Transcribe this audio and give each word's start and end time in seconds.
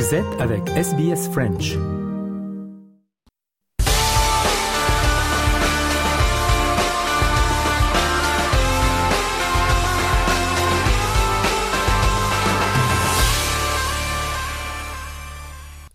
Vous 0.00 0.14
avec 0.38 0.66
SBS 0.70 1.28
French. 1.30 1.76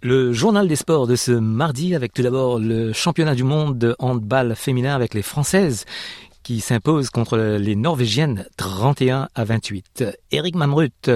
Le 0.03 0.33
journal 0.33 0.67
des 0.67 0.75
sports 0.75 1.07
de 1.07 1.15
ce 1.15 1.31
mardi 1.31 1.95
avec 1.95 2.13
tout 2.13 2.21
d'abord 2.21 2.59
le 2.59 2.93
championnat 2.93 3.33
du 3.33 3.43
monde 3.43 3.79
de 3.79 3.95
handball 3.97 4.55
féminin 4.55 4.93
avec 4.93 5.15
les 5.15 5.23
Françaises 5.23 5.85
qui 6.43 6.59
s'imposent 6.59 7.09
contre 7.09 7.37
les 7.37 7.75
Norvégiennes 7.75 8.45
31 8.57 9.29
à 9.33 9.43
28. 9.45 10.03
Eric 10.31 10.55
Mamrut, 10.55 11.09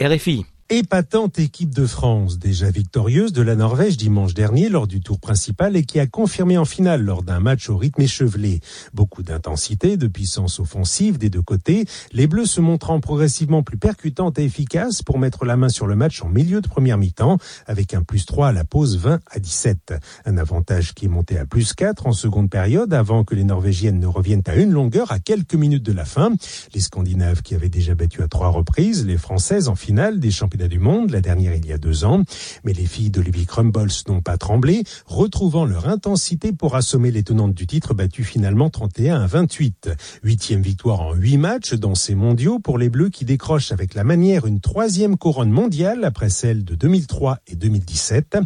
RFI 0.00 0.46
épatante 0.70 1.40
équipe 1.40 1.74
de 1.74 1.84
France, 1.84 2.38
déjà 2.38 2.70
victorieuse 2.70 3.32
de 3.32 3.42
la 3.42 3.56
Norvège 3.56 3.96
dimanche 3.96 4.34
dernier 4.34 4.68
lors 4.68 4.86
du 4.86 5.00
tour 5.00 5.18
principal 5.18 5.74
et 5.74 5.82
qui 5.82 5.98
a 5.98 6.06
confirmé 6.06 6.58
en 6.58 6.64
finale 6.64 7.02
lors 7.02 7.24
d'un 7.24 7.40
match 7.40 7.68
au 7.68 7.76
rythme 7.76 8.02
échevelé. 8.02 8.60
Beaucoup 8.94 9.24
d'intensité, 9.24 9.96
de 9.96 10.06
puissance 10.06 10.60
offensive 10.60 11.18
des 11.18 11.28
deux 11.28 11.42
côtés, 11.42 11.86
les 12.12 12.28
Bleus 12.28 12.46
se 12.46 12.60
montrant 12.60 13.00
progressivement 13.00 13.64
plus 13.64 13.78
percutantes 13.78 14.38
et 14.38 14.44
efficaces 14.44 15.02
pour 15.02 15.18
mettre 15.18 15.44
la 15.44 15.56
main 15.56 15.68
sur 15.68 15.88
le 15.88 15.96
match 15.96 16.22
en 16.22 16.28
milieu 16.28 16.60
de 16.60 16.68
première 16.68 16.98
mi-temps 16.98 17.38
avec 17.66 17.92
un 17.92 18.04
plus 18.04 18.24
3 18.24 18.48
à 18.48 18.52
la 18.52 18.62
pause 18.62 18.96
20 18.96 19.18
à 19.28 19.38
17. 19.40 19.94
Un 20.24 20.38
avantage 20.38 20.94
qui 20.94 21.06
est 21.06 21.08
monté 21.08 21.36
à 21.36 21.46
plus 21.46 21.74
4 21.74 22.06
en 22.06 22.12
seconde 22.12 22.48
période 22.48 22.94
avant 22.94 23.24
que 23.24 23.34
les 23.34 23.44
Norvégiennes 23.44 23.98
ne 23.98 24.06
reviennent 24.06 24.44
à 24.46 24.54
une 24.54 24.70
longueur 24.70 25.10
à 25.10 25.18
quelques 25.18 25.54
minutes 25.54 25.82
de 25.82 25.92
la 25.92 26.04
fin. 26.04 26.30
Les 26.74 26.80
Scandinaves 26.80 27.42
qui 27.42 27.56
avaient 27.56 27.68
déjà 27.68 27.96
battu 27.96 28.22
à 28.22 28.28
trois 28.28 28.50
reprises 28.50 29.04
les 29.04 29.18
Françaises 29.18 29.66
en 29.66 29.74
finale 29.74 30.20
des 30.20 30.30
championnats 30.30 30.59
du 30.68 30.78
monde, 30.78 31.10
la 31.10 31.20
dernière 31.20 31.54
il 31.54 31.66
y 31.66 31.72
a 31.72 31.78
deux 31.78 32.04
ans. 32.04 32.22
Mais 32.64 32.72
les 32.72 32.86
filles 32.86 33.10
d'Olivier 33.10 33.46
Crumbles 33.46 33.90
n'ont 34.08 34.20
pas 34.20 34.38
tremblé, 34.38 34.84
retrouvant 35.06 35.64
leur 35.64 35.88
intensité 35.88 36.52
pour 36.52 36.76
assommer 36.76 37.10
les 37.10 37.22
tenantes 37.22 37.54
du 37.54 37.66
titre 37.66 37.94
battues 37.94 38.24
finalement 38.24 38.70
31 38.70 39.20
à 39.22 39.26
28. 39.26 39.90
Huitième 40.22 40.62
victoire 40.62 41.00
en 41.00 41.14
huit 41.14 41.38
matchs 41.38 41.74
dans 41.74 41.94
ces 41.94 42.14
mondiaux 42.14 42.58
pour 42.58 42.78
les 42.78 42.88
Bleus 42.88 43.10
qui 43.10 43.24
décrochent 43.24 43.72
avec 43.72 43.94
la 43.94 44.04
manière 44.04 44.46
une 44.46 44.60
troisième 44.60 45.16
couronne 45.16 45.50
mondiale 45.50 46.04
après 46.04 46.30
celle 46.30 46.64
de 46.64 46.74
2003 46.74 47.38
et 47.46 47.56
2017. 47.56 48.38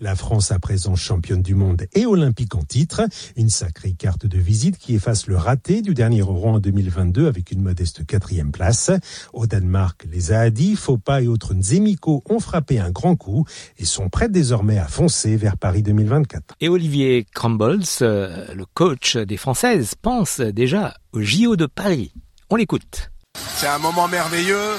La 0.00 0.14
France 0.14 0.52
à 0.52 0.58
présent 0.58 0.96
championne 0.96 1.42
du 1.42 1.54
monde 1.54 1.86
et 1.92 2.06
olympique 2.06 2.54
en 2.54 2.62
titre. 2.62 3.02
Une 3.36 3.50
sacrée 3.50 3.92
carte 3.92 4.26
de 4.26 4.38
visite 4.38 4.78
qui 4.78 4.94
efface 4.94 5.26
le 5.26 5.36
raté 5.36 5.82
du 5.82 5.94
dernier 5.94 6.20
Euro 6.20 6.48
en 6.48 6.60
2022 6.60 7.26
avec 7.26 7.50
une 7.50 7.62
modeste 7.62 8.06
quatrième 8.06 8.52
place. 8.52 8.90
Au 9.32 9.46
Danemark, 9.46 10.06
les 10.10 10.32
Aadi, 10.32 10.76
Faux 10.76 10.98
et 11.20 11.26
autres 11.26 11.54
Zémico 11.62 12.22
ont 12.28 12.40
frappé 12.40 12.78
un 12.78 12.90
grand 12.90 13.16
coup 13.16 13.44
et 13.78 13.84
sont 13.84 14.08
prêts 14.08 14.28
désormais 14.28 14.78
à 14.78 14.86
foncer 14.86 15.36
vers 15.36 15.56
Paris 15.56 15.82
2024. 15.82 16.56
Et 16.60 16.68
Olivier 16.68 17.26
Crumbles, 17.34 17.84
euh, 18.02 18.46
le 18.54 18.64
coach 18.66 19.16
des 19.16 19.36
Françaises, 19.36 19.94
pense 20.00 20.40
déjà 20.40 20.94
au 21.12 21.20
JO 21.20 21.56
de 21.56 21.66
Paris. 21.66 22.12
On 22.50 22.56
l'écoute. 22.56 23.10
C'est 23.56 23.68
un 23.68 23.78
moment 23.78 24.08
merveilleux. 24.08 24.74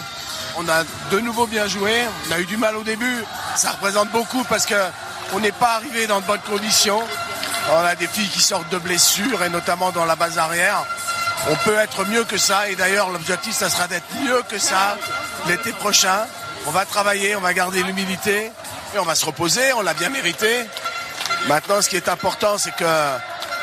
On 0.57 0.67
a 0.67 0.83
de 1.11 1.19
nouveau 1.19 1.47
bien 1.47 1.67
joué. 1.67 1.91
On 2.27 2.33
a 2.33 2.39
eu 2.39 2.45
du 2.45 2.57
mal 2.57 2.75
au 2.75 2.83
début. 2.83 3.23
Ça 3.55 3.71
représente 3.71 4.11
beaucoup 4.11 4.43
parce 4.49 4.65
que 4.65 4.75
on 5.33 5.39
n'est 5.39 5.53
pas 5.53 5.75
arrivé 5.75 6.07
dans 6.07 6.19
de 6.19 6.25
bonnes 6.25 6.41
conditions. 6.41 6.99
On 7.71 7.77
a 7.77 7.95
des 7.95 8.07
filles 8.07 8.27
qui 8.27 8.41
sortent 8.41 8.71
de 8.71 8.77
blessures 8.77 9.43
et 9.43 9.49
notamment 9.49 9.91
dans 9.91 10.05
la 10.05 10.15
base 10.15 10.37
arrière. 10.37 10.83
On 11.49 11.55
peut 11.63 11.77
être 11.77 12.05
mieux 12.05 12.23
que 12.23 12.37
ça 12.37 12.69
et 12.69 12.75
d'ailleurs 12.75 13.09
l'objectif 13.09 13.53
ça 13.53 13.69
sera 13.69 13.87
d'être 13.87 14.05
mieux 14.23 14.41
que 14.49 14.59
ça 14.59 14.97
l'été 15.47 15.71
prochain. 15.71 16.25
On 16.67 16.71
va 16.71 16.85
travailler, 16.85 17.35
on 17.35 17.41
va 17.41 17.53
garder 17.53 17.83
l'humilité 17.83 18.51
et 18.93 18.99
on 18.99 19.03
va 19.03 19.15
se 19.15 19.25
reposer, 19.25 19.73
on 19.73 19.81
l'a 19.81 19.93
bien 19.93 20.09
mérité. 20.09 20.65
Maintenant, 21.47 21.81
ce 21.81 21.89
qui 21.89 21.95
est 21.95 22.07
important, 22.07 22.57
c'est 22.57 22.75
que 22.75 22.85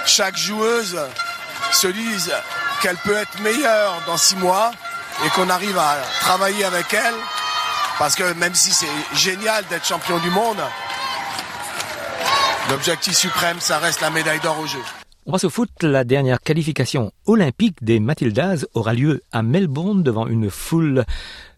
chaque 0.07 0.37
joueuse 0.37 0.99
se 1.73 1.87
dise 1.87 2.33
qu'elle 2.83 2.97
peut 2.97 3.17
être 3.17 3.41
meilleure 3.41 4.01
dans 4.07 4.17
six 4.17 4.37
mois 4.37 4.73
et 5.25 5.29
qu'on 5.31 5.49
arrive 5.49 5.79
à 5.79 5.97
travailler 6.21 6.65
avec 6.65 6.93
elle. 6.93 7.15
Parce 7.99 8.15
que 8.15 8.33
même 8.35 8.55
si 8.55 8.73
c'est 8.73 8.87
génial 9.15 9.65
d'être 9.67 9.87
champion 9.87 10.19
du 10.19 10.31
monde, 10.31 10.63
l'objectif 12.71 13.17
suprême, 13.17 13.61
ça 13.61 13.79
reste 13.79 14.01
la 14.01 14.11
médaille 14.11 14.41
d'or 14.41 14.59
au 14.59 14.67
jeu. 14.67 14.83
On 15.29 15.33
passe 15.33 15.45
au 15.45 15.51
foot. 15.51 15.69
La 15.83 16.05
dernière 16.05 16.41
qualification 16.41 17.13
olympique 17.27 17.85
des 17.85 18.01
Matildas 18.01 18.65
aura 18.73 18.95
lieu 18.95 19.21
à 19.31 19.43
Melbourne 19.43 20.03
devant 20.03 20.27
une 20.27 20.49
foule 20.49 21.05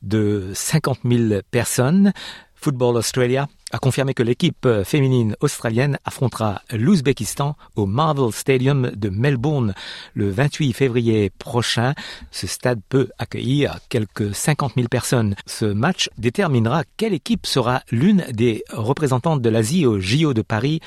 de 0.02 0.50
50 0.54 0.98
000 1.04 1.42
personnes. 1.52 2.12
Football 2.56 2.96
Australia 2.96 3.46
a 3.70 3.78
confirmé 3.78 4.12
que 4.12 4.24
l'équipe 4.24 4.68
féminine 4.82 5.36
australienne 5.38 5.98
affrontera 6.04 6.62
l'Ouzbékistan 6.72 7.54
au 7.76 7.86
Marvel 7.86 8.32
Stadium 8.32 8.90
de 8.90 9.08
Melbourne 9.08 9.72
le 10.14 10.30
28 10.30 10.72
février 10.72 11.30
prochain. 11.30 11.94
Ce 12.32 12.48
stade 12.48 12.80
peut 12.88 13.08
accueillir 13.18 13.78
quelques 13.88 14.34
50 14.34 14.72
000 14.74 14.88
personnes. 14.88 15.36
Ce 15.46 15.64
match 15.64 16.10
déterminera 16.18 16.82
quelle 16.96 17.14
équipe 17.14 17.46
sera 17.46 17.82
l'une 17.92 18.24
des 18.32 18.64
représentantes 18.72 19.40
de 19.40 19.48
l'Asie 19.48 19.86
au 19.86 20.00
JO 20.00 20.34
de 20.34 20.42
Paris 20.42 20.80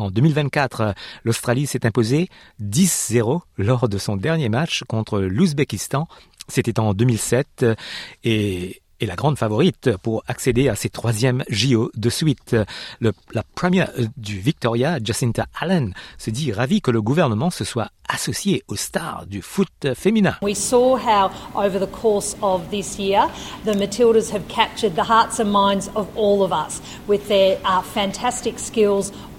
en 0.00 0.10
2024, 0.10 0.94
l'Australie 1.24 1.66
s'est 1.66 1.86
imposée 1.86 2.28
10-0 2.62 3.40
lors 3.58 3.88
de 3.88 3.98
son 3.98 4.16
dernier 4.16 4.48
match 4.48 4.82
contre 4.88 5.20
l'Ouzbékistan. 5.20 6.08
C'était 6.48 6.80
en 6.80 6.94
2007 6.94 7.66
et 8.24 8.82
est 9.00 9.06
la 9.06 9.16
grande 9.16 9.38
favorite 9.38 9.96
pour 10.02 10.22
accéder 10.28 10.68
à 10.68 10.76
ses 10.76 10.88
troisièmes 10.88 11.42
JO 11.48 11.90
de 11.96 12.10
suite. 12.10 12.56
la 13.00 13.42
première 13.54 13.90
du 14.16 14.38
Victoria, 14.38 14.98
Jacinta 15.02 15.46
Allen, 15.58 15.94
se 16.18 16.30
dit 16.30 16.52
ravie 16.52 16.80
que 16.80 16.90
le 16.90 17.00
gouvernement 17.00 17.50
se 17.50 17.64
soit 17.64 17.90
associé 18.08 18.62
aux 18.68 18.76
stars 18.76 19.26
du 19.26 19.40
foot 19.40 19.94
féminin. 19.94 20.36
We 20.42 20.56
saw 20.56 20.96
how 20.96 21.30
over 21.54 21.78
the 21.78 21.90
course 21.90 22.36
of 22.42 22.68
this 22.70 22.98
year 22.98 23.28
the 23.64 23.74
Matildas 23.74 24.30
have 24.32 24.46
captured 24.48 24.94
the 24.94 25.08
hearts 25.08 25.40
and 25.40 25.50
minds 25.50 25.90
of 25.94 26.06
all 26.16 26.42
of 26.42 26.52
us 26.52 26.82
with 27.08 27.26
their 27.28 27.58
uh, 27.64 27.82
fantastic 27.82 28.58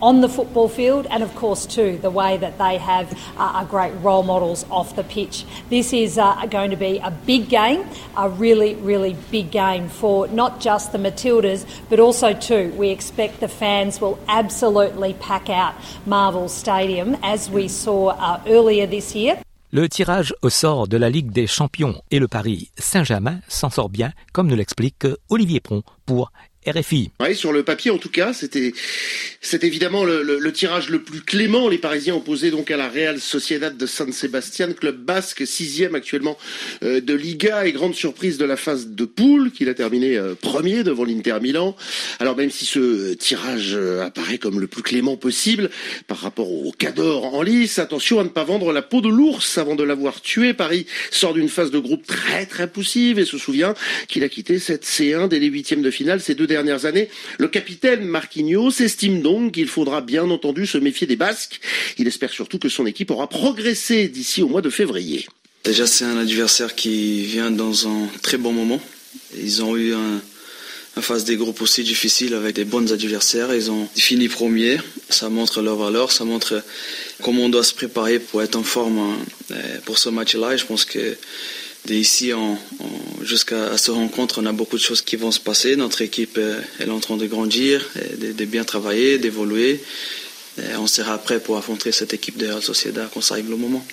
on 0.02 0.22
the 0.22 0.30
football 0.30 0.68
field 0.68 1.08
and 1.10 1.24
of 1.24 1.34
course 1.36 1.66
too 1.66 1.98
the 2.02 2.10
way 2.10 2.38
that 2.38 2.58
they 2.58 2.78
have 2.78 3.12
uh, 3.38 3.58
are 3.58 3.66
great 3.66 3.94
role 4.02 4.24
models 4.24 4.66
off 4.70 4.96
the 4.96 5.04
pitch. 5.04 5.46
This 5.70 5.94
is 5.94 6.18
uh, 6.18 6.46
going 6.48 6.72
to 6.72 6.78
be 6.78 7.00
a 7.00 7.12
big 7.12 7.50
game, 7.50 7.86
a 8.18 8.30
really 8.30 8.76
really 8.76 9.16
big 9.32 9.52
game 9.52 9.90
for 9.90 10.28
not 10.28 10.60
just 10.60 10.92
the 10.92 10.98
Matildas 10.98 11.66
but 11.90 12.00
also 12.00 12.34
too 12.34 12.74
we 12.78 12.90
expect 12.90 13.40
the 13.40 13.48
fans 13.48 14.02
will 14.02 14.20
absolutely 14.28 15.14
pack 15.14 15.50
out 15.50 15.76
Marvel 16.06 16.50
Stadium 16.50 17.16
as 17.24 17.50
we 17.50 17.68
saw 17.68 18.10
uh, 18.10 18.42
earlier 18.48 18.88
this 18.88 19.16
year. 19.16 19.42
le 19.74 19.88
tirage 19.88 20.34
au 20.42 20.50
sort 20.50 20.88
de 20.90 20.98
la 20.98 21.10
Ligue 21.10 21.32
des 21.32 21.48
champions 21.48 22.02
et 22.12 22.20
le 22.20 22.28
Paris 22.28 22.72
Saint-Germain 22.78 23.40
s'en 23.48 23.70
sort 23.70 23.90
bien, 23.90 24.12
comme 24.34 24.48
nous 24.48 24.56
l'explique 24.56 25.08
Olivier 25.30 25.62
Pron 25.62 25.82
pour 26.06 26.32
RFI. 26.68 27.10
Sur 27.34 27.54
le 27.54 27.64
papier 27.64 27.90
en 27.90 27.98
tout 27.98 28.10
cas, 28.10 28.34
c'était 28.34 28.74
c'est 29.44 29.64
évidemment 29.64 30.04
le, 30.04 30.22
le, 30.22 30.54
tirage 30.54 30.90
le 30.90 31.02
plus 31.02 31.22
clément. 31.22 31.68
Les 31.68 31.80
Parisiens 31.80 32.14
opposés 32.14 32.52
donc 32.52 32.70
à 32.70 32.78
la 32.78 32.88
Real 32.88 33.20
Sociedad 33.20 33.76
de 33.76 33.86
San 33.88 34.14
Sebastian, 34.14 34.74
club 34.74 34.98
basque, 34.98 35.48
sixième 35.48 35.96
actuellement 35.96 36.38
euh, 36.84 37.02
de 37.02 37.16
Liga 37.16 37.66
et 37.66 37.72
grande 37.72 37.96
surprise 37.96 38.38
de 38.38 38.46
la 38.46 38.58
phase 38.58 38.90
de 38.90 39.06
poule 39.06 39.52
qu'il 39.52 39.70
a 39.70 39.74
terminé 39.74 40.18
euh, 40.18 40.36
premier 40.36 40.84
devant 40.84 41.04
l'Inter 41.04 41.40
Milan. 41.42 41.76
Alors 42.20 42.38
même 42.38 42.52
si 42.52 42.66
ce 42.66 43.16
tirage 43.16 43.72
euh, 43.74 44.06
apparaît 44.06 44.38
comme 44.38 44.60
le 44.60 44.68
plus 44.68 44.84
clément 44.84 45.18
possible 45.18 45.72
par 46.06 46.20
rapport 46.20 46.52
au 46.52 46.72
Cador 46.72 47.34
en 47.34 47.42
lice, 47.42 47.80
attention 47.80 48.20
à 48.20 48.24
ne 48.24 48.30
pas 48.30 48.44
vendre 48.44 48.72
la 48.72 48.84
peau 48.84 49.02
de 49.02 49.10
l'ours 49.10 49.58
avant 49.58 49.74
de 49.74 49.84
l'avoir 49.84 50.22
tué. 50.22 50.54
Paris 50.54 50.86
sort 51.10 51.34
d'une 51.34 51.50
phase 51.50 51.72
de 51.72 51.80
groupe 51.80 52.06
très 52.06 52.46
très 52.46 52.68
poussive 52.70 53.18
et 53.18 53.26
se 53.26 53.40
souvient 53.40 53.74
qu'il 54.08 54.24
a 54.24 54.30
quitté 54.30 54.60
cette 54.60 54.86
C1 54.86 55.28
dès 55.28 55.40
les 55.40 55.48
huitièmes 55.48 55.82
de 55.82 55.90
finale 55.90 56.22
ces 56.22 56.36
deux 56.36 56.51
dernières 56.52 56.86
années. 56.86 57.10
Le 57.38 57.48
capitaine 57.48 58.04
Marquinhos 58.04 58.82
estime 58.82 59.22
donc 59.22 59.54
qu'il 59.54 59.68
faudra 59.68 60.02
bien 60.02 60.30
entendu 60.30 60.68
se 60.68 60.78
méfier 60.78 61.08
des 61.08 61.16
Basques. 61.16 61.60
Il 61.98 62.08
espère 62.08 62.32
surtout 62.32 62.60
que 62.60 62.70
son 62.70 62.86
équipe 62.86 63.12
aura 63.12 63.28
progressé 63.28 64.08
d'ici 64.08 64.44
au 64.44 64.48
mois 64.48 64.62
de 64.62 64.70
février. 64.70 65.26
Déjà, 65.64 65.86
c'est 65.86 66.06
un 66.06 66.18
adversaire 66.18 66.76
qui 66.76 67.24
vient 67.24 67.52
dans 67.52 67.88
un 67.88 68.08
très 68.24 68.38
bon 68.38 68.52
moment. 68.52 68.82
Ils 69.38 69.64
ont 69.64 69.76
eu 69.78 69.94
un, 69.94 70.22
phase 71.02 71.24
des 71.24 71.36
groupes 71.36 71.62
aussi 71.62 71.84
difficile 71.84 72.34
avec 72.34 72.56
des 72.56 72.66
bons 72.66 72.92
adversaires. 72.92 73.54
Ils 73.54 73.72
ont 73.72 73.88
fini 73.96 74.28
premier. 74.28 74.78
Ça 75.10 75.30
montre 75.30 75.62
leur 75.62 75.76
valeur, 75.76 76.12
ça 76.12 76.26
montre 76.26 76.64
comment 77.24 77.44
on 77.44 77.50
doit 77.50 77.64
se 77.64 77.74
préparer 77.74 78.20
pour 78.20 78.42
être 78.44 78.56
en 78.56 78.64
forme 78.64 79.18
euh, 79.52 79.80
pour 79.86 79.98
ce 79.98 80.10
match-là. 80.10 80.54
Et 80.54 80.58
je 80.58 80.66
pense 80.66 80.86
que 80.86 81.16
d'ici 81.86 82.32
jusqu'à 83.22 83.78
ce 83.78 83.92
rencontre, 83.92 84.42
on 84.42 84.46
a 84.46 84.52
beaucoup 84.52 84.78
de 84.78 84.82
choses 84.82 85.02
qui 85.02 85.16
vont 85.16 85.32
se 85.32 85.40
passer. 85.40 85.76
Notre 85.76 86.02
équipe 86.02 86.38
euh, 86.38 86.60
est 86.80 86.90
en 86.90 87.00
train 87.00 87.18
de 87.18 87.26
grandir, 87.26 87.88
de, 88.18 88.46
bien 88.46 88.64
travailler, 88.64 89.18
d'évoluer. 89.18 89.82
On 90.78 90.88
sera 90.88 91.18
prêt 91.18 91.40
pour 91.40 91.58
affronter 91.58 91.92
cette 91.92 92.14
équipe 92.14 92.38
de 92.38 92.48
Real 92.48 92.62
Sociedad 92.62 93.10
quand 93.14 93.22
ça 93.22 93.36
arrive 93.36 93.50
le 93.50 93.56
moment. 93.56 93.86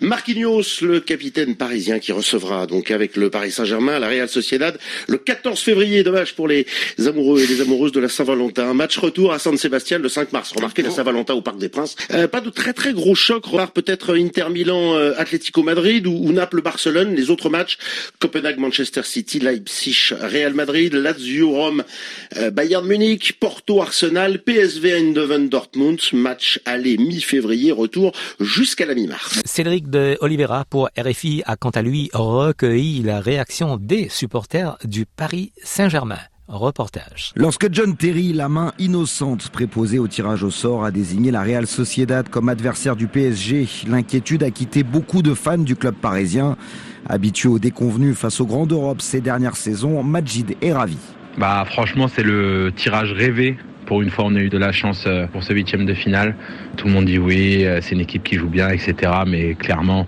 Marquinhos, 0.00 0.80
le 0.82 1.00
capitaine 1.00 1.56
parisien 1.56 1.98
qui 1.98 2.12
recevra 2.12 2.66
donc 2.66 2.90
avec 2.90 3.16
le 3.16 3.30
Paris 3.30 3.52
Saint-Germain 3.52 3.98
la 3.98 4.08
Real 4.08 4.28
Sociedad 4.28 4.78
le 5.08 5.18
14 5.18 5.58
février. 5.60 6.02
Dommage 6.02 6.34
pour 6.34 6.48
les 6.48 6.66
amoureux 7.06 7.40
et 7.40 7.46
les 7.46 7.60
amoureuses 7.60 7.92
de 7.92 8.00
la 8.00 8.08
Saint-Valentin. 8.08 8.74
Match 8.74 8.98
retour 8.98 9.32
à 9.32 9.38
San 9.38 9.56
Sébastien 9.56 9.98
le 9.98 10.08
5 10.08 10.32
mars. 10.32 10.52
Remarquez 10.54 10.82
la 10.82 10.90
Saint-Valentin 10.90 11.34
au 11.34 11.42
Parc 11.42 11.58
des 11.58 11.68
Princes. 11.68 11.96
Euh, 12.12 12.28
pas 12.28 12.40
de 12.40 12.50
très 12.50 12.72
très 12.72 12.92
gros 12.92 13.14
chocs. 13.14 13.46
Remarque 13.46 13.74
peut-être 13.74 14.16
Inter 14.16 14.46
Milan, 14.50 14.94
euh, 14.94 15.14
Atlético 15.16 15.62
Madrid 15.62 16.06
ou, 16.06 16.12
ou 16.12 16.32
Naples 16.32 16.62
Barcelone. 16.62 17.14
Les 17.14 17.30
autres 17.30 17.48
matchs 17.48 17.78
Copenhague, 18.18 18.58
Manchester 18.58 19.02
City, 19.04 19.38
Leipzig, 19.38 20.14
Real 20.20 20.54
Madrid, 20.54 20.94
Lazio, 20.94 21.50
Rome, 21.50 21.84
euh, 22.36 22.50
Bayern 22.50 22.86
Munich, 22.86 23.34
Porto, 23.38 23.80
Arsenal, 23.82 24.42
PSV, 24.42 24.92
Eindhoven, 24.92 25.48
Dortmund. 25.48 26.00
Match 26.12 26.60
aller 26.64 26.96
mi-février, 26.96 27.72
retour 27.72 28.12
jusqu'à 28.40 28.86
la 28.86 28.94
mi-mars. 28.94 29.40
Cédric 29.62 29.90
de 29.90 30.18
Oliveira 30.20 30.64
pour 30.68 30.90
RFI 30.98 31.44
a 31.46 31.54
quant 31.54 31.70
à 31.70 31.82
lui 31.82 32.10
recueilli 32.12 33.00
la 33.04 33.20
réaction 33.20 33.76
des 33.76 34.08
supporters 34.08 34.76
du 34.82 35.06
Paris 35.06 35.52
Saint-Germain. 35.62 36.18
Reportage. 36.48 37.30
Lorsque 37.36 37.72
John 37.72 37.96
Terry, 37.96 38.32
la 38.32 38.48
main 38.48 38.72
innocente 38.80 39.50
préposée 39.50 40.00
au 40.00 40.08
tirage 40.08 40.42
au 40.42 40.50
sort, 40.50 40.84
a 40.84 40.90
désigné 40.90 41.30
la 41.30 41.42
Real 41.42 41.68
Sociedad 41.68 42.28
comme 42.28 42.48
adversaire 42.48 42.96
du 42.96 43.06
PSG, 43.06 43.68
l'inquiétude 43.86 44.42
a 44.42 44.50
quitté 44.50 44.82
beaucoup 44.82 45.22
de 45.22 45.32
fans 45.32 45.58
du 45.58 45.76
club 45.76 45.94
parisien. 45.94 46.56
Habitué 47.08 47.48
au 47.48 47.60
déconvenu 47.60 48.14
face 48.14 48.40
aux 48.40 48.46
grandes 48.46 48.72
Europe 48.72 49.00
ces 49.00 49.20
dernières 49.20 49.56
saisons, 49.56 50.02
Majid 50.02 50.56
est 50.60 50.72
ravi. 50.72 50.98
Bah 51.38 51.64
franchement 51.70 52.08
c'est 52.08 52.24
le 52.24 52.72
tirage 52.74 53.12
rêvé. 53.12 53.58
Pour 53.86 54.02
une 54.02 54.10
fois 54.10 54.24
on 54.26 54.34
a 54.34 54.40
eu 54.40 54.48
de 54.48 54.58
la 54.58 54.72
chance 54.72 55.04
euh, 55.06 55.26
pour 55.26 55.42
ce 55.42 55.52
huitième 55.52 55.86
de 55.86 55.94
finale. 55.94 56.34
Tout 56.76 56.86
le 56.86 56.92
monde 56.92 57.06
dit 57.06 57.18
oui, 57.18 57.64
euh, 57.64 57.80
c'est 57.80 57.94
une 57.94 58.00
équipe 58.00 58.22
qui 58.22 58.36
joue 58.36 58.48
bien, 58.48 58.68
etc. 58.70 59.12
Mais 59.26 59.54
clairement 59.54 60.06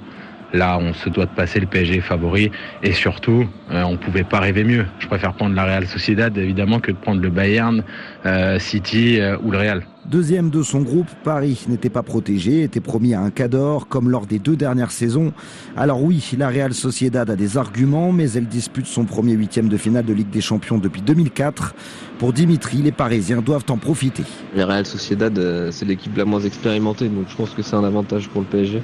Là, 0.54 0.78
on 0.80 0.94
se 0.94 1.08
doit 1.08 1.26
de 1.26 1.32
passer 1.32 1.58
le 1.58 1.66
PSG 1.66 2.00
favori 2.00 2.52
et 2.84 2.92
surtout, 2.92 3.44
euh, 3.72 3.82
on 3.82 3.96
pouvait 3.96 4.22
pas 4.22 4.38
rêver 4.38 4.62
mieux. 4.62 4.86
Je 5.00 5.08
préfère 5.08 5.34
prendre 5.34 5.52
la 5.56 5.64
Real 5.64 5.84
Sociedad 5.88 6.38
évidemment 6.38 6.78
que 6.78 6.92
de 6.92 6.96
prendre 6.96 7.20
le 7.20 7.28
Bayern, 7.28 7.82
euh, 8.24 8.60
City 8.60 9.18
euh, 9.18 9.36
ou 9.42 9.50
le 9.50 9.58
Real. 9.58 9.82
Deuxième 10.06 10.50
de 10.50 10.62
son 10.62 10.82
groupe, 10.82 11.08
Paris 11.24 11.64
n'était 11.66 11.90
pas 11.90 12.04
protégé, 12.04 12.62
était 12.62 12.78
promis 12.78 13.14
à 13.14 13.20
un 13.20 13.30
cador 13.30 13.88
comme 13.88 14.08
lors 14.08 14.26
des 14.26 14.38
deux 14.38 14.54
dernières 14.54 14.92
saisons. 14.92 15.32
Alors 15.76 16.00
oui, 16.00 16.24
la 16.38 16.50
Real 16.50 16.72
Sociedad 16.72 17.28
a 17.28 17.34
des 17.34 17.58
arguments, 17.58 18.12
mais 18.12 18.30
elle 18.30 18.46
dispute 18.46 18.86
son 18.86 19.06
premier 19.06 19.32
huitième 19.32 19.68
de 19.68 19.76
finale 19.76 20.04
de 20.04 20.12
Ligue 20.12 20.30
des 20.30 20.40
Champions 20.40 20.78
depuis 20.78 21.02
2004. 21.02 21.74
Pour 22.20 22.32
Dimitri, 22.32 22.76
les 22.76 22.92
Parisiens 22.92 23.42
doivent 23.42 23.66
en 23.70 23.78
profiter. 23.78 24.22
La 24.54 24.66
Real 24.66 24.86
Sociedad, 24.86 25.36
c'est 25.72 25.84
l'équipe 25.84 26.16
la 26.16 26.24
moins 26.24 26.42
expérimentée, 26.42 27.08
donc 27.08 27.24
je 27.28 27.34
pense 27.34 27.50
que 27.50 27.62
c'est 27.62 27.74
un 27.74 27.82
avantage 27.82 28.28
pour 28.28 28.42
le 28.42 28.46
PSG. 28.46 28.82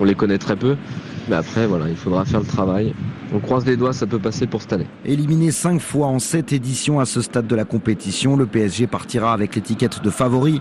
On 0.00 0.04
les 0.04 0.14
connaît 0.14 0.38
très 0.38 0.56
peu. 0.56 0.76
Mais 1.28 1.36
après, 1.36 1.66
voilà, 1.66 1.88
il 1.88 1.96
faudra 1.96 2.24
faire 2.24 2.40
le 2.40 2.46
travail. 2.46 2.94
On 3.32 3.38
croise 3.38 3.64
les 3.64 3.76
doigts, 3.76 3.92
ça 3.92 4.06
peut 4.06 4.18
passer 4.18 4.46
pour 4.46 4.62
cette 4.62 4.72
année. 4.72 4.86
Éliminé 5.04 5.52
cinq 5.52 5.80
fois 5.80 6.06
en 6.08 6.18
sept 6.18 6.52
éditions 6.52 6.98
à 6.98 7.04
ce 7.04 7.20
stade 7.20 7.46
de 7.46 7.54
la 7.54 7.64
compétition, 7.64 8.34
le 8.34 8.46
PSG 8.46 8.86
partira 8.86 9.32
avec 9.32 9.54
l'étiquette 9.54 10.02
de 10.02 10.10
favori. 10.10 10.60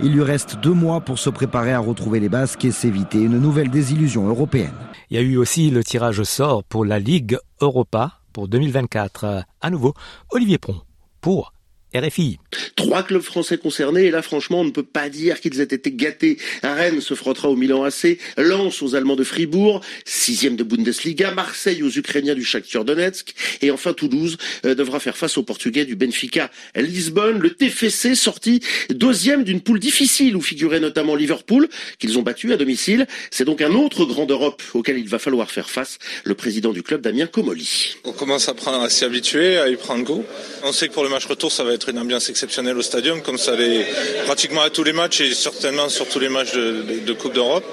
Il 0.00 0.12
lui 0.12 0.22
reste 0.22 0.58
deux 0.60 0.72
mois 0.72 1.00
pour 1.00 1.18
se 1.18 1.28
préparer 1.28 1.72
à 1.72 1.80
retrouver 1.80 2.20
les 2.20 2.28
Basques 2.28 2.64
et 2.64 2.70
s'éviter 2.70 3.20
une 3.20 3.38
nouvelle 3.38 3.70
désillusion 3.70 4.28
européenne. 4.28 4.72
Il 5.10 5.16
y 5.16 5.20
a 5.20 5.22
eu 5.22 5.36
aussi 5.36 5.70
le 5.70 5.84
tirage 5.84 6.20
au 6.20 6.24
sort 6.24 6.64
pour 6.64 6.84
la 6.84 6.98
Ligue 6.98 7.38
Europa 7.60 8.20
pour 8.32 8.48
2024. 8.48 9.44
À 9.60 9.70
nouveau, 9.70 9.94
Olivier 10.30 10.58
Pron 10.58 10.80
pour 11.20 11.52
RFI. 11.94 12.38
Trois 12.74 13.02
clubs 13.02 13.22
français 13.22 13.58
concernés, 13.58 14.06
et 14.06 14.10
là 14.10 14.22
franchement 14.22 14.60
on 14.60 14.64
ne 14.64 14.70
peut 14.70 14.82
pas 14.82 15.08
dire 15.08 15.40
qu'ils 15.40 15.60
aient 15.60 15.64
été 15.64 15.92
gâtés. 15.92 16.36
Rennes 16.62 17.00
se 17.00 17.14
frottera 17.14 17.48
au 17.48 17.56
Milan 17.56 17.84
AC, 17.84 18.18
Lens 18.36 18.82
aux 18.82 18.94
Allemands 18.94 19.16
de 19.16 19.24
Fribourg, 19.24 19.80
sixième 20.04 20.56
de 20.56 20.64
Bundesliga, 20.64 21.32
Marseille 21.32 21.82
aux 21.82 21.90
Ukrainiens 21.90 22.34
du 22.34 22.44
Shakhtar 22.44 22.84
Donetsk, 22.84 23.34
et 23.62 23.70
enfin 23.70 23.92
Toulouse 23.92 24.36
euh, 24.64 24.74
devra 24.74 25.00
faire 25.00 25.16
face 25.16 25.38
aux 25.38 25.42
Portugais 25.42 25.84
du 25.84 25.96
Benfica 25.96 26.50
Lisbonne. 26.74 27.38
Le 27.38 27.50
TFC 27.50 28.14
sorti 28.14 28.60
deuxième 28.90 29.44
d'une 29.44 29.60
poule 29.60 29.80
difficile 29.80 30.36
où 30.36 30.42
figurait 30.42 30.80
notamment 30.80 31.14
Liverpool, 31.14 31.68
qu'ils 31.98 32.18
ont 32.18 32.22
battu 32.22 32.52
à 32.52 32.56
domicile. 32.56 33.06
C'est 33.30 33.44
donc 33.44 33.62
un 33.62 33.72
autre 33.72 34.04
grand 34.04 34.26
d'Europe 34.26 34.62
auquel 34.74 34.98
il 34.98 35.08
va 35.08 35.18
falloir 35.18 35.50
faire 35.50 35.70
face, 35.70 35.98
le 36.24 36.34
président 36.34 36.72
du 36.72 36.82
club 36.82 37.00
Damien 37.00 37.26
Comoli. 37.26 37.96
On 38.04 38.12
commence 38.12 38.48
à, 38.48 38.54
prendre, 38.54 38.82
à 38.82 38.90
s'y 38.90 39.04
habituer, 39.04 39.56
à 39.56 39.68
y 39.68 39.76
prendre 39.76 40.04
goût. 40.04 40.24
On 40.64 40.72
sait 40.72 40.88
que 40.88 40.92
pour 40.92 41.04
le 41.04 41.10
match 41.10 41.26
retour 41.26 41.52
ça 41.52 41.64
va 41.64 41.75
être 41.76 41.90
une 41.90 41.98
ambiance 41.98 42.28
exceptionnelle 42.28 42.76
au 42.76 42.82
stadium, 42.82 43.22
comme 43.22 43.38
ça 43.38 43.54
l'est 43.54 43.86
pratiquement 44.24 44.62
à 44.62 44.70
tous 44.70 44.82
les 44.82 44.92
matchs 44.92 45.20
et 45.20 45.34
certainement 45.34 45.88
sur 45.88 46.08
tous 46.08 46.18
les 46.18 46.28
matchs 46.28 46.52
de, 46.54 47.12
Coupe 47.12 47.34
d'Europe. 47.34 47.64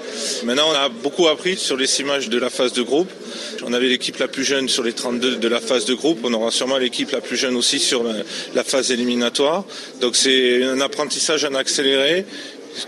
Maintenant, 0.45 0.67
on 0.69 0.75
a 0.75 0.89
beaucoup 0.89 1.27
appris 1.27 1.57
sur 1.57 1.75
les 1.75 1.87
six 1.87 2.03
matchs 2.03 2.29
de 2.29 2.37
la 2.37 2.49
phase 2.49 2.73
de 2.73 2.81
groupe. 2.81 3.09
On 3.65 3.73
avait 3.73 3.87
l'équipe 3.87 4.17
la 4.19 4.27
plus 4.27 4.43
jeune 4.43 4.69
sur 4.69 4.83
les 4.83 4.93
32 4.93 5.37
de 5.37 5.47
la 5.47 5.59
phase 5.59 5.85
de 5.85 5.93
groupe. 5.93 6.19
On 6.23 6.33
aura 6.33 6.51
sûrement 6.51 6.77
l'équipe 6.77 7.11
la 7.11 7.21
plus 7.21 7.35
jeune 7.35 7.55
aussi 7.55 7.79
sur 7.79 8.03
la, 8.03 8.63
phase 8.63 8.91
éliminatoire. 8.91 9.65
Donc 10.01 10.15
c'est 10.15 10.63
un 10.63 10.79
apprentissage 10.81 11.43
en 11.45 11.55
accéléré 11.55 12.25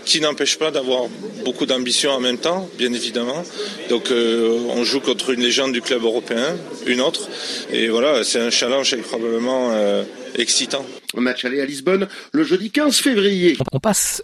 qui 0.04 0.20
n'empêche 0.20 0.56
pas 0.56 0.70
d'avoir 0.70 1.04
beaucoup 1.44 1.66
d'ambition 1.66 2.10
en 2.10 2.20
même 2.20 2.38
temps, 2.38 2.68
bien 2.78 2.92
évidemment. 2.92 3.44
Donc 3.88 4.10
euh, 4.10 4.58
on 4.70 4.84
joue 4.84 5.00
contre 5.00 5.30
une 5.30 5.42
légende 5.42 5.72
du 5.72 5.82
club 5.82 6.02
européen, 6.02 6.56
une 6.86 7.00
autre. 7.00 7.28
Et 7.72 7.88
voilà, 7.88 8.24
c'est 8.24 8.40
un 8.40 8.50
challenge 8.50 8.96
probablement 9.02 9.70
euh, 9.72 10.02
excitant. 10.34 10.84
Match 11.16 11.44
aller 11.44 11.60
à 11.60 11.64
Lisbonne 11.64 12.08
le 12.32 12.44
jeudi 12.44 12.70
15 12.70 12.96
février. 12.96 13.56
On 13.72 13.80
passe 13.80 14.22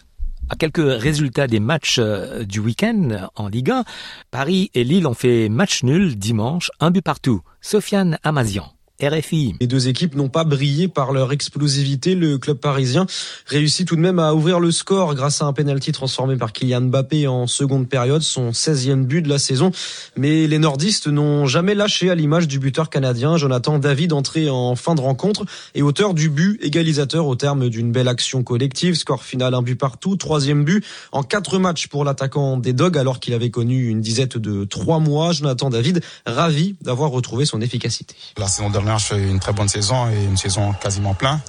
à 0.48 0.56
quelques 0.56 1.00
résultats 1.00 1.46
des 1.46 1.60
matchs 1.60 1.98
euh, 1.98 2.44
du 2.44 2.60
week-end 2.60 3.28
en 3.36 3.48
Ligue 3.48 3.70
1. 3.70 3.84
Paris 4.30 4.70
et 4.74 4.84
Lille 4.84 5.06
ont 5.06 5.14
fait 5.14 5.48
match 5.48 5.82
nul 5.82 6.16
dimanche, 6.16 6.70
un 6.80 6.90
but 6.90 7.02
partout. 7.02 7.42
Sofiane 7.60 8.18
Amazian. 8.22 8.71
RFI. 9.02 9.54
Les 9.60 9.66
deux 9.66 9.88
équipes 9.88 10.14
n'ont 10.14 10.28
pas 10.28 10.44
brillé 10.44 10.88
par 10.88 11.12
leur 11.12 11.32
explosivité. 11.32 12.14
Le 12.14 12.38
club 12.38 12.58
parisien 12.58 13.06
réussit 13.46 13.86
tout 13.86 13.96
de 13.96 14.00
même 14.00 14.18
à 14.18 14.34
ouvrir 14.34 14.60
le 14.60 14.70
score 14.70 15.14
grâce 15.14 15.42
à 15.42 15.46
un 15.46 15.52
penalty 15.52 15.92
transformé 15.92 16.36
par 16.36 16.52
Kylian 16.52 16.82
Mbappé 16.82 17.26
en 17.26 17.46
seconde 17.46 17.88
période, 17.88 18.22
son 18.22 18.50
16e 18.50 19.04
but 19.04 19.22
de 19.22 19.28
la 19.28 19.38
saison. 19.38 19.72
Mais 20.16 20.46
les 20.46 20.58
nordistes 20.58 21.08
n'ont 21.08 21.46
jamais 21.46 21.74
lâché 21.74 22.10
à 22.10 22.14
l'image 22.14 22.48
du 22.48 22.58
buteur 22.58 22.90
canadien 22.90 23.36
Jonathan 23.36 23.78
David 23.78 24.12
entré 24.12 24.48
en 24.48 24.76
fin 24.76 24.94
de 24.94 25.00
rencontre 25.00 25.44
et 25.74 25.82
auteur 25.82 26.14
du 26.14 26.28
but 26.28 26.58
égalisateur 26.62 27.26
au 27.26 27.36
terme 27.36 27.68
d'une 27.68 27.92
belle 27.92 28.08
action 28.08 28.42
collective. 28.42 28.94
Score 28.94 29.24
final 29.24 29.54
un 29.54 29.62
but 29.62 29.76
partout, 29.76 30.16
troisième 30.16 30.64
but 30.64 30.84
en 31.12 31.22
quatre 31.22 31.58
matchs 31.58 31.88
pour 31.88 32.04
l'attaquant 32.04 32.56
des 32.56 32.72
Dogs 32.72 32.98
alors 32.98 33.20
qu'il 33.20 33.34
avait 33.34 33.50
connu 33.50 33.88
une 33.88 34.00
disette 34.00 34.38
de 34.38 34.64
trois 34.64 34.98
mois. 34.98 35.32
Jonathan 35.32 35.70
David 35.70 36.02
ravi 36.26 36.76
d'avoir 36.80 37.10
retrouvé 37.10 37.44
son 37.44 37.60
efficacité. 37.60 38.14
La 38.36 38.48
saison 38.48 38.70
dernière, 38.70 38.91
une 39.12 39.40
très 39.40 39.52
bonne 39.52 39.68
saison 39.68 40.08
et 40.10 40.24
une 40.24 40.36
saison 40.36 40.72
quasiment 40.72 41.14
plein. 41.14 41.40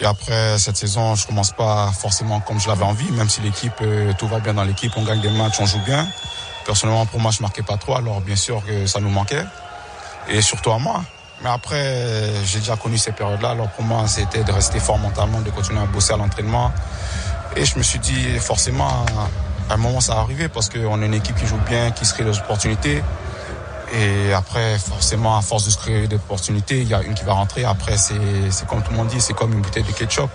Et 0.00 0.06
après 0.06 0.58
cette 0.58 0.76
saison, 0.76 1.14
je 1.14 1.26
commence 1.26 1.52
pas 1.52 1.92
forcément 1.92 2.40
comme 2.40 2.58
je 2.58 2.68
l'avais 2.68 2.84
envie, 2.84 3.10
même 3.12 3.28
si 3.28 3.42
l'équipe, 3.42 3.74
euh, 3.82 4.12
tout 4.18 4.26
va 4.26 4.40
bien 4.40 4.54
dans 4.54 4.64
l'équipe, 4.64 4.92
on 4.96 5.04
gagne 5.04 5.20
des 5.20 5.30
matchs, 5.30 5.60
on 5.60 5.66
joue 5.66 5.80
bien. 5.84 6.08
Personnellement, 6.64 7.04
pour 7.04 7.20
moi, 7.20 7.30
je 7.30 7.42
marquais 7.42 7.62
pas 7.62 7.76
trop, 7.76 7.96
alors 7.96 8.20
bien 8.20 8.36
sûr 8.36 8.64
que 8.64 8.86
ça 8.86 9.00
nous 9.00 9.10
manquait. 9.10 9.44
Et 10.28 10.40
surtout 10.40 10.70
à 10.72 10.78
moi. 10.78 11.02
Mais 11.42 11.50
après, 11.50 12.30
j'ai 12.44 12.58
déjà 12.58 12.76
connu 12.76 12.98
ces 12.98 13.12
périodes-là, 13.12 13.50
alors 13.50 13.68
pour 13.70 13.84
moi, 13.84 14.06
c'était 14.06 14.44
de 14.44 14.52
rester 14.52 14.78
fort 14.78 14.98
mentalement, 14.98 15.40
de 15.40 15.50
continuer 15.50 15.80
à 15.80 15.86
bosser 15.86 16.12
à 16.12 16.16
l'entraînement. 16.16 16.72
Et 17.56 17.64
je 17.64 17.76
me 17.78 17.82
suis 17.82 17.98
dit, 17.98 18.38
forcément, 18.38 19.04
à 19.68 19.74
un 19.74 19.76
moment, 19.76 20.00
ça 20.00 20.14
va 20.14 20.20
arriver 20.20 20.48
parce 20.48 20.68
qu'on 20.68 21.02
est 21.02 21.06
une 21.06 21.14
équipe 21.14 21.36
qui 21.36 21.46
joue 21.46 21.60
bien, 21.68 21.90
qui 21.90 22.04
se 22.04 22.14
crée 22.14 22.24
des 22.24 22.38
opportunités. 22.38 23.02
Et 23.92 24.32
après, 24.32 24.78
forcément, 24.78 25.36
à 25.36 25.42
force 25.42 25.64
de 25.66 25.70
se 25.70 25.78
créer 25.78 26.06
des 26.06 26.16
opportunités, 26.16 26.80
il 26.80 26.88
y 26.88 26.94
a 26.94 27.02
une 27.02 27.14
qui 27.14 27.24
va 27.24 27.32
rentrer. 27.32 27.64
Après, 27.64 27.96
c'est 27.96 28.66
comme 28.68 28.82
tout 28.82 28.92
le 28.92 28.96
monde 28.96 29.08
dit, 29.08 29.20
c'est 29.20 29.34
comme 29.34 29.52
une 29.52 29.60
bouteille 29.60 29.82
de 29.82 29.92
ketchup. 29.92 30.30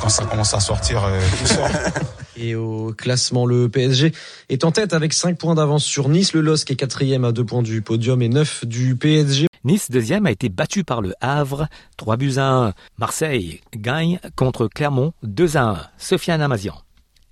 Quand 0.00 0.08
ça 0.08 0.24
commence 0.24 0.52
à 0.52 0.60
sortir, 0.60 1.04
euh, 1.04 1.20
tout 1.38 1.46
sort. 1.46 1.68
Et 2.36 2.54
au 2.54 2.92
classement, 2.92 3.46
le 3.46 3.68
PSG 3.68 4.12
est 4.50 4.64
en 4.64 4.70
tête 4.70 4.92
avec 4.92 5.14
5 5.14 5.38
points 5.38 5.54
d'avance 5.54 5.84
sur 5.84 6.10
Nice. 6.10 6.34
Le 6.34 6.42
LOSC 6.42 6.70
est 6.70 6.76
quatrième 6.76 7.24
à 7.24 7.32
2 7.32 7.44
points 7.44 7.62
du 7.62 7.80
podium 7.80 8.20
et 8.20 8.28
9 8.28 8.66
du 8.66 8.94
PSG. 8.94 9.46
Nice, 9.64 9.90
deuxième, 9.90 10.26
a 10.26 10.30
été 10.30 10.50
battu 10.50 10.84
par 10.84 11.00
le 11.00 11.14
Havre, 11.22 11.66
3 11.96 12.16
buts 12.18 12.34
à 12.36 12.46
1. 12.46 12.72
Marseille 12.98 13.62
gagne 13.74 14.20
contre 14.36 14.68
Clermont, 14.68 15.12
2 15.22 15.56
à 15.56 15.62
1. 15.62 15.78
Sofiane 15.96 16.42
Amazian. 16.42 16.74